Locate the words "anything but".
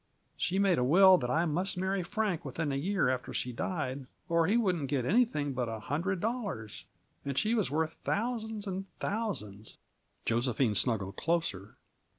5.05-5.69